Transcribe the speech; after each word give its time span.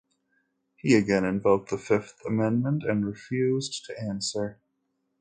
He 0.77 0.95
again 0.95 1.25
invoked 1.25 1.69
the 1.69 1.77
Fifth 1.77 2.21
Amendment 2.25 2.81
and 2.81 3.05
refused 3.05 3.85
to 3.85 3.99
answer. 4.01 4.59